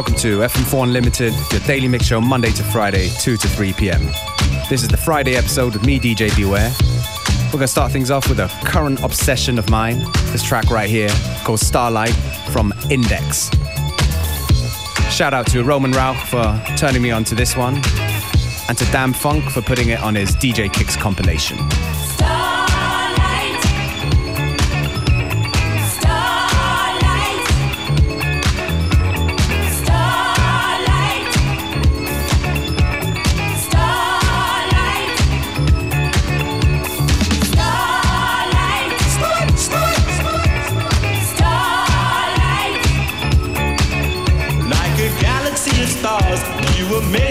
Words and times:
Welcome 0.00 0.16
to 0.20 0.38
FM4 0.38 0.84
Unlimited, 0.84 1.34
your 1.52 1.60
daily 1.66 1.86
mix 1.86 2.06
show 2.06 2.22
Monday 2.22 2.50
to 2.52 2.62
Friday, 2.62 3.10
2 3.20 3.36
to 3.36 3.46
3 3.46 3.74
p.m. 3.74 4.06
This 4.70 4.80
is 4.80 4.88
the 4.88 4.96
Friday 4.96 5.36
episode 5.36 5.74
with 5.74 5.84
me, 5.84 6.00
DJ 6.00 6.34
Beware. 6.34 6.72
We're 7.48 7.58
going 7.58 7.64
to 7.64 7.68
start 7.68 7.92
things 7.92 8.10
off 8.10 8.26
with 8.26 8.40
a 8.40 8.48
current 8.64 9.02
obsession 9.02 9.58
of 9.58 9.68
mine. 9.68 9.98
This 10.32 10.42
track 10.42 10.70
right 10.70 10.88
here 10.88 11.10
called 11.44 11.60
Starlight 11.60 12.14
from 12.50 12.72
Index. 12.88 13.50
Shout 15.10 15.34
out 15.34 15.46
to 15.48 15.62
Roman 15.64 15.92
Rauch 15.92 16.16
for 16.28 16.58
turning 16.78 17.02
me 17.02 17.10
on 17.10 17.22
to 17.24 17.34
this 17.34 17.54
one, 17.54 17.74
and 17.74 18.78
to 18.78 18.84
DâM-FunK 18.84 19.50
for 19.50 19.60
putting 19.60 19.90
it 19.90 20.00
on 20.00 20.14
his 20.14 20.34
DJ 20.34 20.72
Kicks 20.72 20.96
compilation. 20.96 21.58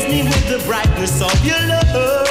me 0.09 0.23
with 0.23 0.49
the 0.49 0.57
brightness 0.65 1.21
of 1.21 1.33
your 1.45 1.61
love. 1.67 2.27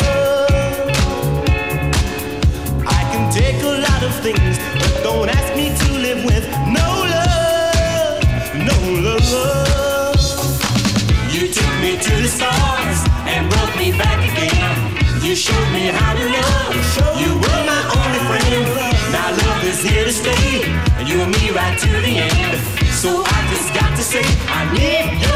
I 2.84 3.00
can 3.12 3.24
take 3.32 3.62
a 3.62 3.74
lot 3.86 4.02
of 4.02 4.12
things, 4.20 4.58
but 4.80 4.92
don't 5.04 5.28
ask 5.28 5.54
me 5.54 5.70
to 5.82 5.88
live 6.06 6.24
with 6.24 6.44
no 6.78 6.88
love, 7.14 8.18
no 8.70 8.78
love. 9.06 10.18
You 11.30 11.52
took 11.54 11.72
me 11.84 11.92
to 12.06 12.14
the 12.24 12.30
stars 12.38 12.98
and 13.30 13.48
brought 13.50 13.74
me 13.78 13.92
back 13.92 14.20
again. 14.30 15.22
You 15.22 15.36
showed 15.36 15.70
me 15.72 15.86
how 15.98 16.12
to 16.18 16.24
love. 16.38 16.74
You 17.22 17.30
were 17.42 17.62
my 17.72 17.82
only 17.98 18.22
friend. 18.28 18.64
Now 19.14 19.28
love 19.42 19.62
is 19.62 19.80
here 19.82 20.04
to 20.04 20.12
stay, 20.12 20.64
and 20.98 21.08
you 21.08 21.20
and 21.20 21.30
me 21.30 21.50
right 21.50 21.78
to 21.78 21.88
the 22.06 22.14
end. 22.26 22.58
So 22.90 23.22
I 23.24 23.38
just 23.52 23.68
got 23.72 23.90
to 23.96 24.02
say, 24.02 24.24
I 24.48 24.62
need 24.74 25.22
you. 25.22 25.27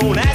don't 0.00 0.27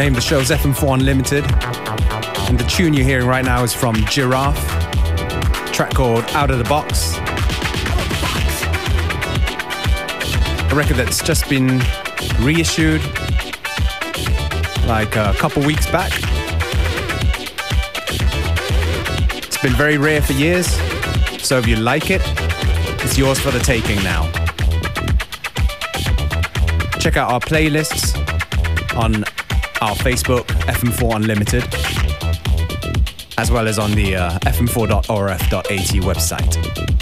name 0.00 0.12
of 0.12 0.16
the 0.16 0.22
show 0.22 0.40
is 0.40 0.48
FM4 0.48 0.94
Unlimited. 0.94 1.44
And 2.48 2.58
the 2.58 2.64
tune 2.64 2.94
you're 2.94 3.04
hearing 3.04 3.26
right 3.26 3.44
now 3.44 3.62
is 3.62 3.74
from 3.74 3.96
Giraffe, 4.06 4.58
track 5.74 5.92
called 5.92 6.24
Out 6.30 6.50
of 6.50 6.56
the 6.56 6.64
Box. 6.64 7.16
A 10.72 10.74
record 10.74 10.96
that's 10.96 11.22
just 11.22 11.50
been 11.50 11.82
reissued 12.40 13.02
like 14.86 15.16
a 15.16 15.34
couple 15.36 15.62
weeks 15.66 15.84
back. 15.90 16.29
It's 19.62 19.68
been 19.68 19.76
very 19.76 19.98
rare 19.98 20.22
for 20.22 20.32
years, 20.32 20.68
so 21.44 21.58
if 21.58 21.66
you 21.66 21.76
like 21.76 22.10
it, 22.10 22.22
it's 23.04 23.18
yours 23.18 23.38
for 23.38 23.50
the 23.50 23.58
taking 23.58 24.02
now. 24.02 24.22
Check 26.98 27.18
out 27.18 27.30
our 27.30 27.40
playlists 27.40 28.16
on 28.96 29.16
our 29.82 29.94
Facebook, 29.96 30.46
FM4 30.64 31.16
Unlimited, 31.16 31.64
as 33.36 33.50
well 33.50 33.68
as 33.68 33.78
on 33.78 33.90
the 33.90 34.16
uh, 34.16 34.38
fm4.orf.at 34.38 35.66
website. 35.66 36.99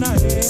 na. 0.00 0.41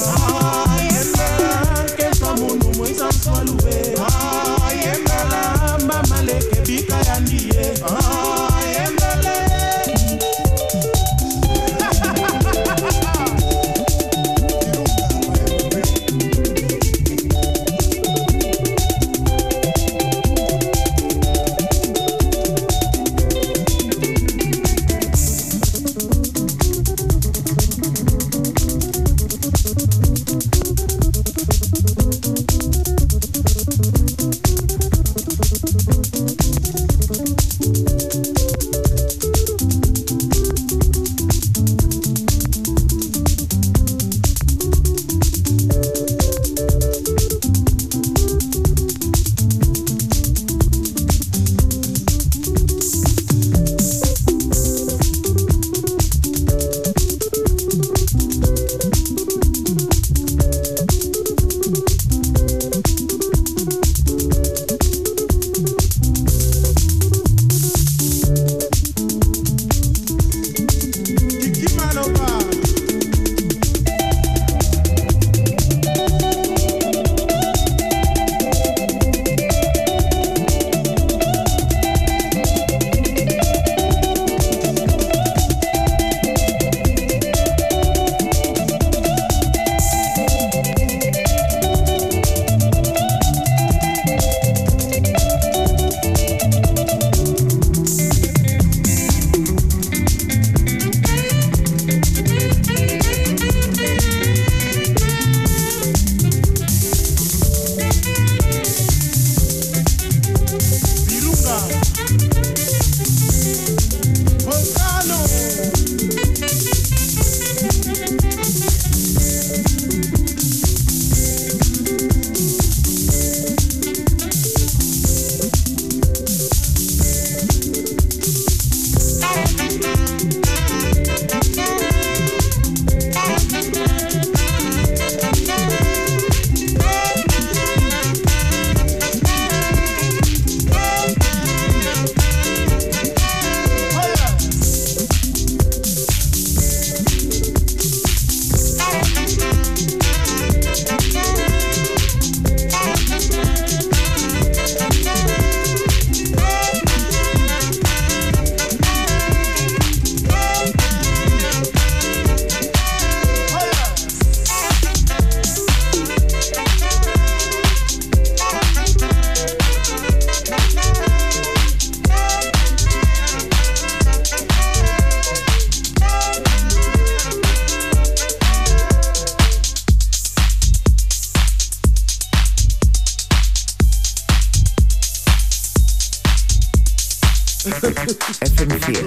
FM4 187.62 189.06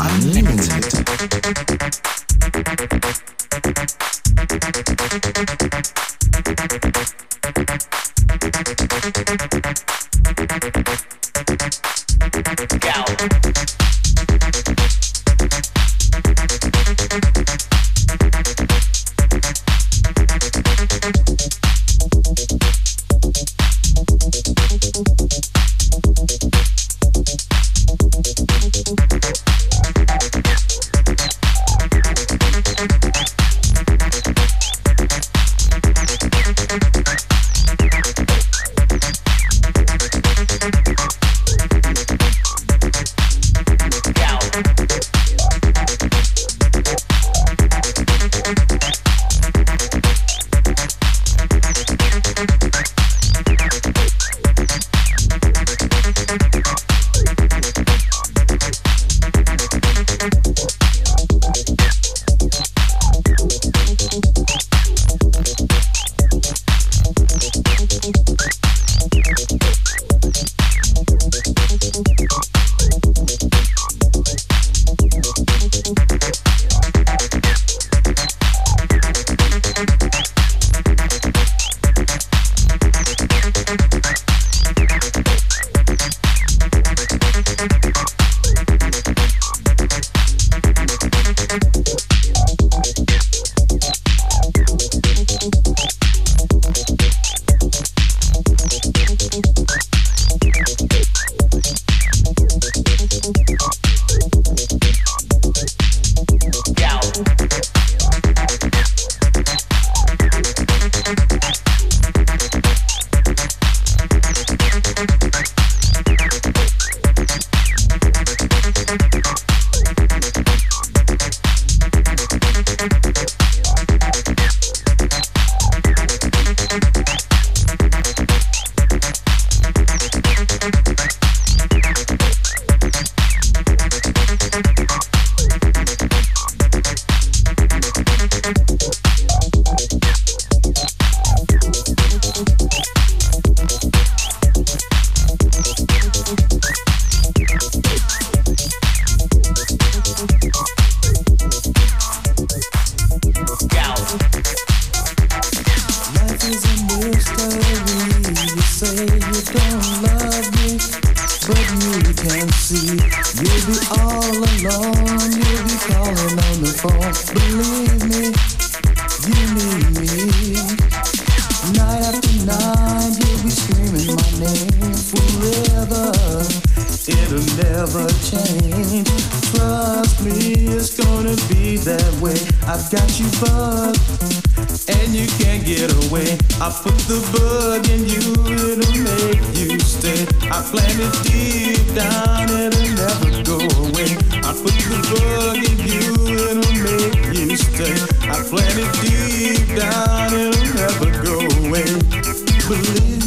Unlimited. 0.00 1.04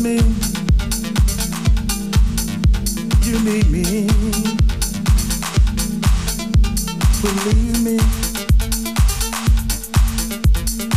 me. 0.08 0.15
You 3.28 3.36
need 3.43 3.67
me. 3.70 4.08
Believe 7.22 7.80
me. 7.84 7.98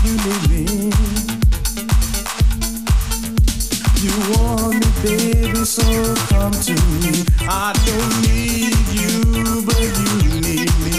You 0.05 0.15
need 0.25 0.43
me. 0.51 0.63
You 4.05 4.13
want 4.31 4.75
me, 4.81 4.89
baby, 5.03 5.65
so 5.65 5.83
come 6.29 6.53
to 6.53 6.75
me. 7.03 7.25
I 7.49 7.73
don't 7.87 8.15
need 8.23 8.75
you, 8.95 9.63
but 9.67 9.81
you 10.03 10.41
need 10.47 10.73
me. 10.85 10.97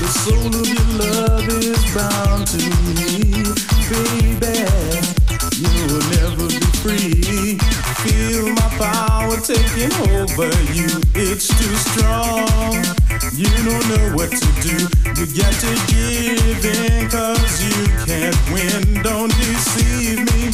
The 0.00 0.08
soul 0.20 0.54
of 0.60 0.66
your 0.74 0.88
love 1.00 1.48
is 1.48 1.94
bound 1.94 2.46
to 2.48 2.58
me. 2.58 2.93
taking 9.44 9.92
over 10.08 10.48
you. 10.72 10.88
It's 11.12 11.48
too 11.48 11.74
strong. 11.92 12.80
You 13.36 13.50
don't 13.68 13.86
know 13.92 14.16
what 14.16 14.30
to 14.32 14.48
do. 14.64 14.88
You 15.20 15.26
got 15.36 15.52
to 15.52 15.72
give 15.92 16.64
in, 16.64 17.10
cause 17.10 17.60
you 17.60 17.84
can't 18.08 18.38
win. 18.52 19.02
Don't 19.02 19.28
deceive 19.36 20.24
me. 20.32 20.48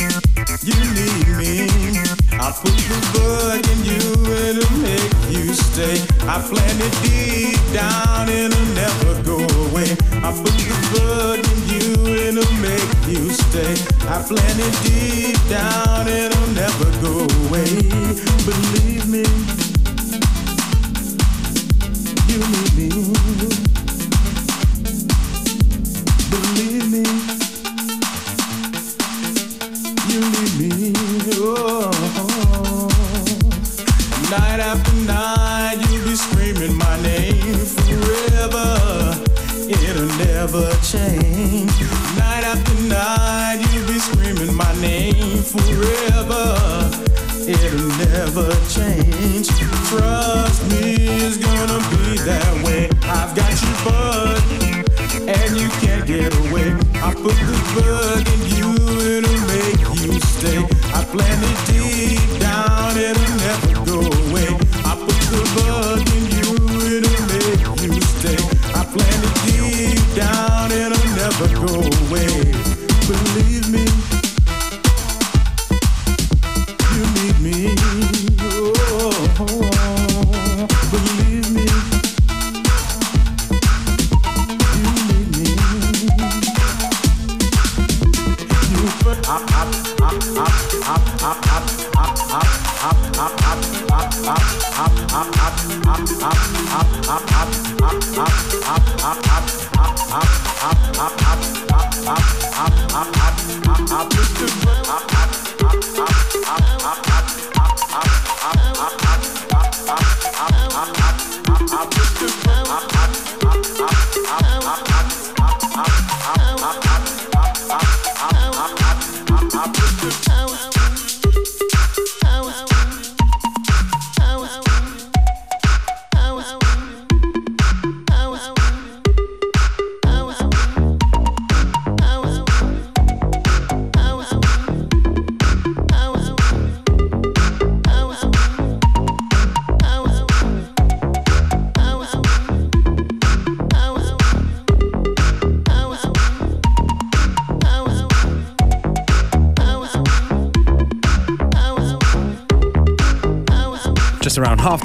You 0.66 0.80
need 0.98 1.28
me. 1.38 1.70
I 2.34 2.50
put 2.50 2.74
the 2.90 2.98
bug 3.14 3.62
in 3.70 3.78
you, 3.86 4.02
it'll 4.48 4.78
make 4.82 5.14
you 5.30 5.54
stay. 5.54 6.02
I 6.26 6.42
plant 6.42 6.80
it 6.82 6.94
deep 7.04 7.60
down, 7.72 8.28
it'll 8.28 8.66
never 8.74 9.22
go 9.22 9.38
away. 9.68 9.92
I 10.18 10.32
put 10.34 10.56
the 10.58 10.74
bug 10.90 11.38
in 11.46 11.58
you, 11.70 11.94
it'll 12.26 12.54
make 12.58 13.06
you 13.06 13.30
stay 13.30 13.39
say 13.60 13.74
I 14.08 14.22
plan 14.22 14.56
it 14.58 14.74
deep 14.82 15.38
down, 15.48 16.08
it'll 16.08 16.46
never 16.54 16.90
go 17.04 17.14
away. 17.46 17.70
Believe 18.48 19.06
me, 19.08 19.24
you 22.28 22.40
need 22.76 23.64
me. 23.64 23.69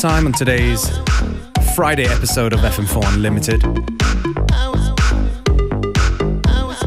Halftime 0.06 0.26
on 0.28 0.32
today's 0.34 0.88
Friday 1.74 2.06
episode 2.06 2.54
of 2.54 2.60
FM4 2.60 3.14
Unlimited. 3.16 3.62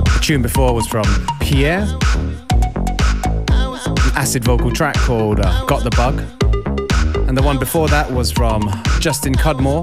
The 0.04 0.18
tune 0.22 0.40
before 0.40 0.72
was 0.72 0.87
from 0.87 1.04
Pierre, 1.40 1.81
an 3.50 4.12
acid 4.14 4.44
vocal 4.44 4.70
track 4.70 4.94
called 4.98 5.40
uh, 5.40 5.64
Got 5.64 5.83
the 5.83 5.90
Bug. 5.90 6.20
And 7.28 7.37
the 7.37 7.42
one 7.42 7.59
before 7.59 7.88
that 7.88 8.09
was 8.09 8.31
from 8.31 8.62
Justin 9.00 9.35
Cudmore 9.35 9.83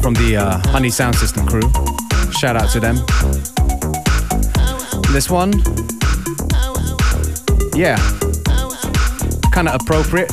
from 0.00 0.14
the 0.14 0.36
uh, 0.36 0.58
Honey 0.68 0.90
Sound 0.90 1.16
System 1.16 1.48
crew. 1.48 1.68
Shout 2.32 2.56
out 2.56 2.70
to 2.70 2.78
them. 2.78 2.94
This 5.12 5.28
one, 5.28 5.52
yeah, 7.74 7.96
kind 9.52 9.68
of 9.68 9.80
appropriate. 9.80 10.30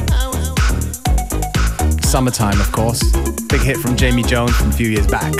Summertime, 2.03 2.59
of 2.59 2.71
course. 2.71 3.03
Big 3.47 3.61
hit 3.61 3.77
from 3.77 3.95
Jamie 3.95 4.23
Jones 4.23 4.55
from 4.55 4.69
a 4.69 4.73
few 4.73 4.87
years 4.87 5.07
back. 5.07 5.33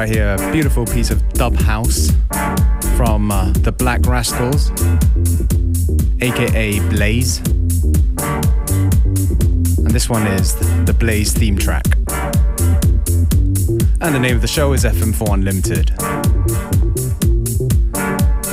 Right 0.00 0.08
here, 0.08 0.34
a 0.34 0.52
beautiful 0.52 0.86
piece 0.86 1.10
of 1.10 1.20
dub 1.34 1.54
house 1.54 2.10
from 2.96 3.30
uh, 3.30 3.50
the 3.58 3.70
Black 3.70 4.00
Rascals, 4.06 4.70
aka 6.22 6.80
Blaze. 6.88 7.38
And 9.76 9.90
this 9.90 10.08
one 10.08 10.26
is 10.26 10.54
the 10.86 10.96
Blaze 10.98 11.34
theme 11.34 11.58
track. 11.58 11.84
And 14.00 14.14
the 14.14 14.18
name 14.18 14.36
of 14.36 14.40
the 14.40 14.48
show 14.48 14.72
is 14.72 14.84
FM4 14.84 15.34
Unlimited. 15.34 15.90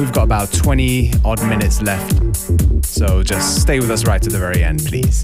We've 0.01 0.11
got 0.11 0.23
about 0.23 0.51
20 0.51 1.13
odd 1.23 1.41
minutes 1.47 1.81
left, 1.81 2.85
so 2.85 3.23
just 3.23 3.61
stay 3.61 3.79
with 3.79 3.89
us 3.89 4.05
right 4.05 4.21
to 4.21 4.29
the 4.29 4.37
very 4.37 4.65
end, 4.65 4.85
please. 4.85 5.23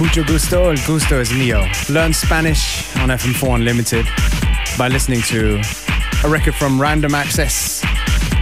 Mucho 0.00 0.24
gusto, 0.24 0.70
el 0.70 0.78
gusto 0.86 1.20
is 1.20 1.30
mío. 1.30 1.60
Learn 1.90 2.14
Spanish 2.14 2.86
on 3.00 3.10
FM4 3.10 3.56
Unlimited 3.56 4.06
by 4.78 4.88
listening 4.88 5.20
to 5.20 5.60
a 6.24 6.28
record 6.28 6.54
from 6.54 6.80
Random 6.80 7.14
Access, 7.14 7.82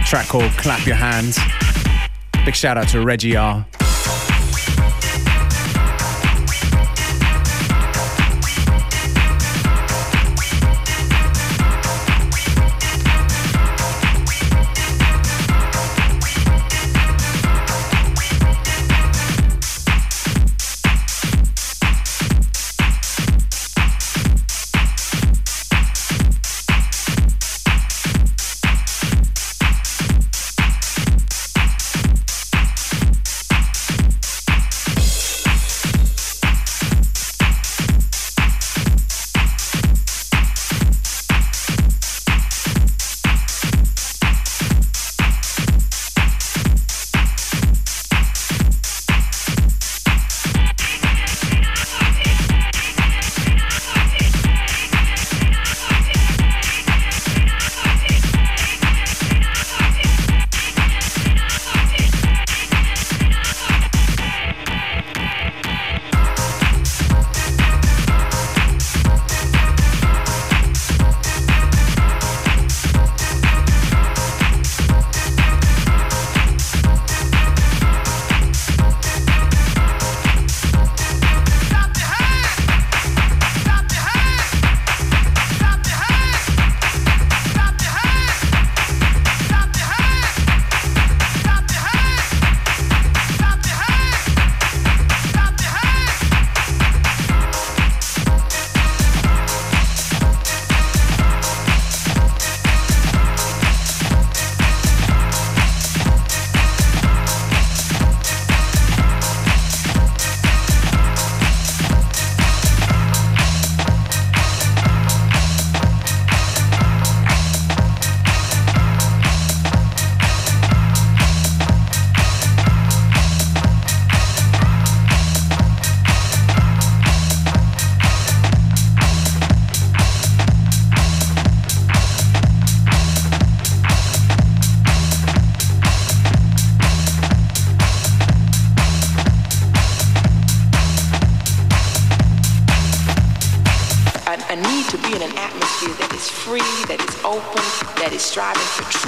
track 0.05 0.27
called 0.29 0.49
Clap 0.53 0.87
Your 0.87 0.95
Hands. 0.95 1.37
Big 2.45 2.55
shout 2.55 2.77
out 2.77 2.87
to 2.87 3.01
Reggie 3.01 3.35
R. 3.35 3.65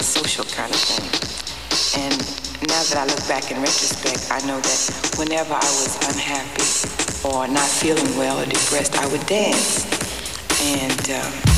A 0.00 0.02
social 0.02 0.44
kind 0.44 0.72
of 0.72 0.80
thing. 0.80 1.10
And 2.02 2.18
now 2.68 2.82
that 2.90 2.96
I 2.98 3.06
look 3.06 3.26
back 3.26 3.50
in 3.50 3.58
retrospect, 3.58 4.30
I 4.30 4.38
know 4.46 4.60
that 4.60 5.14
whenever 5.18 5.54
I 5.54 5.70
was 5.80 5.96
unhappy 6.06 6.88
or 7.26 7.48
not 7.48 7.68
feeling 7.68 8.16
well 8.16 8.38
or 8.38 8.46
depressed, 8.46 8.96
I 8.96 9.06
would 9.08 9.24
dance. 9.26 9.86
And 10.62 11.10
um, 11.10 11.57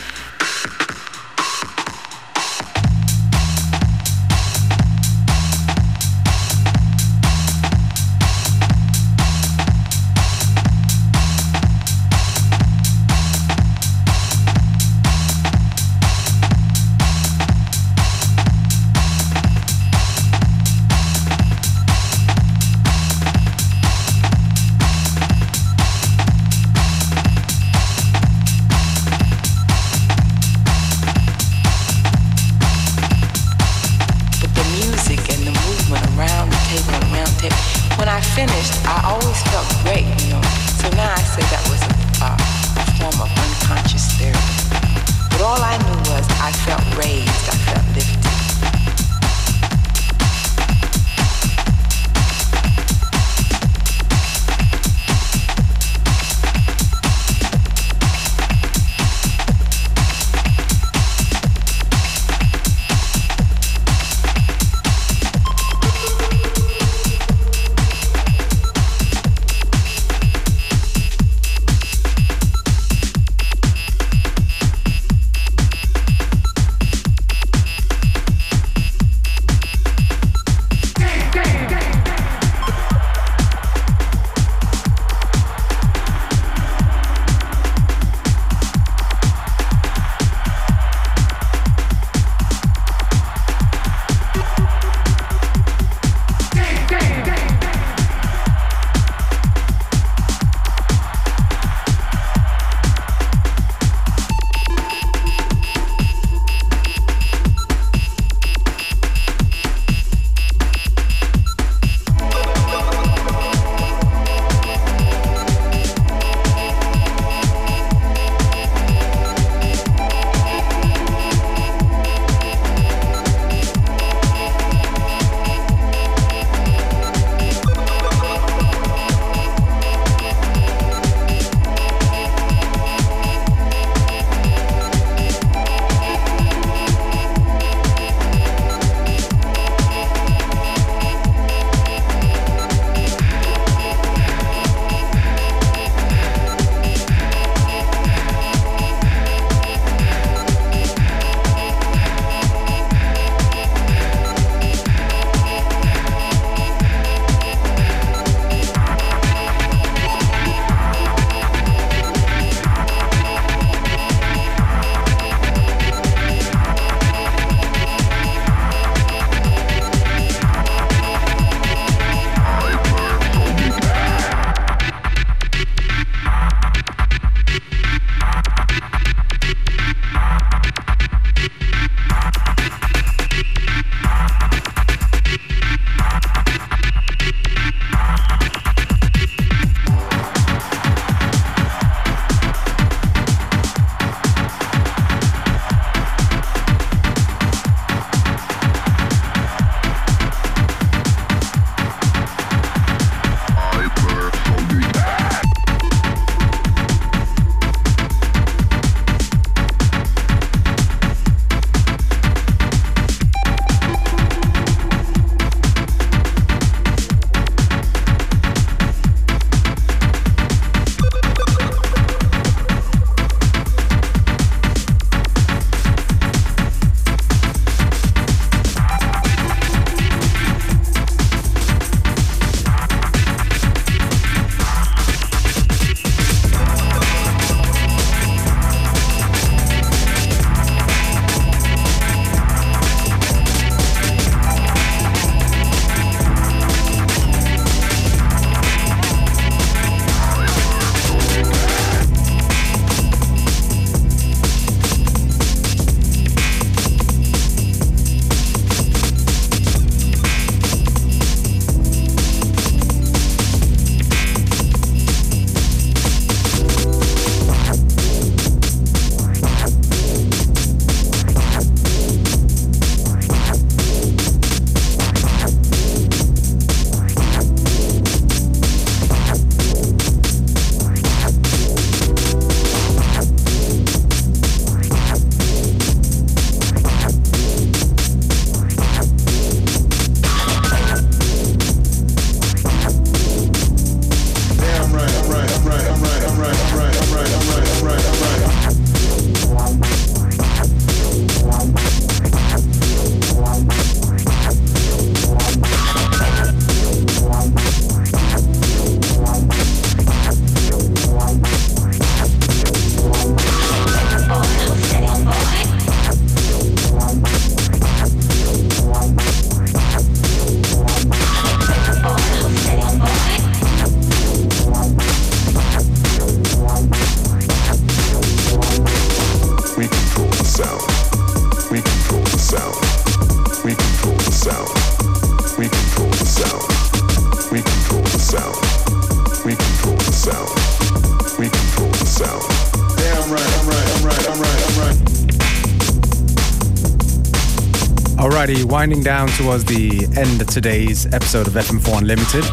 Winding 348.71 349.03
down 349.03 349.27
towards 349.27 349.65
the 349.65 350.07
end 350.15 350.41
of 350.41 350.47
today's 350.47 351.05
episode 351.13 351.45
of 351.45 351.53
FM4 351.55 351.97
Unlimited. 351.97 352.45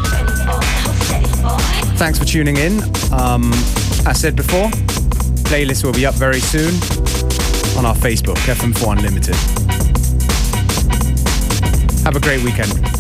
Thanks 1.97 2.19
for 2.19 2.25
tuning 2.25 2.57
in. 2.57 2.83
Um, 3.13 3.53
I 4.05 4.13
said 4.15 4.35
before, 4.35 4.69
playlist 5.47 5.85
will 5.85 5.93
be 5.93 6.07
up 6.07 6.17
very 6.17 6.41
soon 6.41 6.75
on 7.79 7.87
our 7.87 7.95
Facebook, 7.95 8.35
FM4 8.49 8.97
Unlimited. 8.97 9.37
Have 12.05 12.17
a 12.17 12.21
great 12.21 12.43
weekend. 12.43 12.98